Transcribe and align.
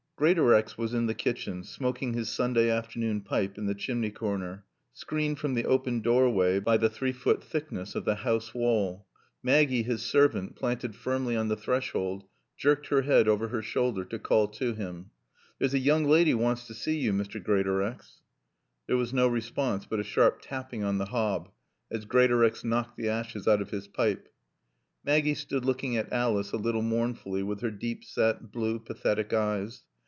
Greatorex 0.21 0.77
was 0.77 0.93
in 0.93 1.07
the 1.07 1.15
kitchen, 1.15 1.63
smoking 1.63 2.13
his 2.13 2.29
Sunday 2.29 2.69
afternoon 2.69 3.21
pipe 3.21 3.57
in 3.57 3.65
the 3.65 3.73
chimney 3.73 4.11
corner, 4.11 4.63
screened 4.93 5.39
from 5.39 5.55
the 5.55 5.65
open 5.65 5.99
doorway 5.99 6.59
by 6.59 6.77
the 6.77 6.91
three 6.91 7.11
foot 7.11 7.43
thickness 7.43 7.95
of 7.95 8.05
the 8.05 8.13
house 8.17 8.53
wall. 8.53 9.07
Maggie, 9.41 9.81
his 9.81 10.03
servant, 10.03 10.55
planted 10.55 10.95
firmly 10.95 11.35
on 11.35 11.47
the 11.47 11.55
threshold, 11.57 12.23
jerked 12.55 12.89
her 12.89 13.01
head 13.01 13.27
over 13.27 13.47
her 13.47 13.63
shoulder 13.63 14.05
to 14.05 14.19
call 14.19 14.47
to 14.47 14.75
him. 14.75 15.09
"There's 15.57 15.73
a 15.73 15.79
yoong 15.79 16.05
laady 16.05 16.35
wants 16.35 16.67
to 16.67 16.75
see 16.75 16.99
yo, 16.99 17.11
Mr. 17.13 17.43
Greatorex!" 17.43 18.21
There 18.85 18.97
was 18.97 19.11
no 19.11 19.27
response 19.27 19.87
but 19.87 19.99
a 19.99 20.03
sharp 20.03 20.41
tapping 20.43 20.83
on 20.83 20.99
the 20.99 21.05
hob, 21.05 21.49
as 21.89 22.05
Greatorex 22.05 22.63
knocked 22.63 22.95
the 22.95 23.09
ashes 23.09 23.47
out 23.47 23.59
of 23.59 23.71
his 23.71 23.87
pipe. 23.87 24.31
Maggie 25.03 25.33
stood 25.33 25.65
looking 25.65 25.97
at 25.97 26.13
Alice 26.13 26.51
a 26.51 26.57
little 26.57 26.83
mournfully 26.83 27.41
with 27.41 27.61
her 27.61 27.71
deep 27.71 28.03
set, 28.03 28.51
blue, 28.51 28.77
pathetic 28.77 29.33
eyes. 29.33 29.81